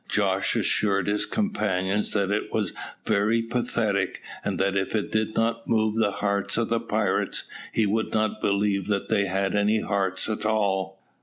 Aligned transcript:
Jos 0.09 0.55
assured 0.55 1.05
his 1.05 1.27
companions 1.27 2.09
that 2.13 2.31
it 2.31 2.51
was 2.51 2.73
very 3.05 3.43
pathetic, 3.43 4.19
and 4.43 4.59
that 4.59 4.75
if 4.75 4.95
it 4.95 5.11
did 5.11 5.35
not 5.35 5.67
move 5.67 5.95
the 5.97 6.09
hearts 6.09 6.57
of 6.57 6.69
the 6.69 6.79
pirates 6.79 7.43
he 7.71 7.85
would 7.85 8.11
not 8.11 8.41
believe 8.41 8.87
that 8.87 9.09
they 9.09 9.25
had 9.25 9.53
any 9.53 9.79
hearts 9.81 10.27
at 10.27 10.43
all. 10.43 10.97